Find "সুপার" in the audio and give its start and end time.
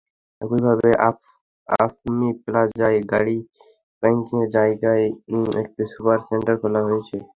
5.93-6.19